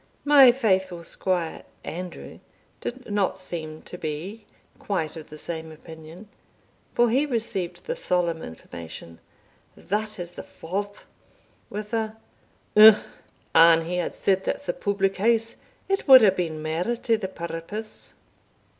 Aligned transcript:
My 0.25 0.51
faithful 0.51 1.03
squire, 1.03 1.61
Andrew, 1.83 2.39
did 2.79 3.11
not 3.13 3.37
seem 3.37 3.83
to 3.83 3.99
be 3.99 4.47
quite 4.79 5.15
of 5.15 5.29
the 5.29 5.37
same 5.37 5.71
opinion, 5.71 6.27
for 6.95 7.11
he 7.11 7.27
received 7.27 7.83
the 7.83 7.95
solemn 7.95 8.41
information, 8.41 9.19
"That 9.77 10.17
is 10.17 10.31
the 10.31 10.41
Forth," 10.41 11.05
with 11.69 11.93
a 11.93 12.17
"Umph! 12.75 13.05
an 13.53 13.85
he 13.85 13.97
had 13.97 14.15
said 14.15 14.43
that's 14.43 14.65
the 14.65 14.73
public 14.73 15.17
house, 15.17 15.57
it 15.87 16.07
wad 16.07 16.21
hae 16.23 16.31
been 16.31 16.63
mair 16.63 16.83
to 16.83 17.15
the 17.19 17.27
purpose." 17.27 18.15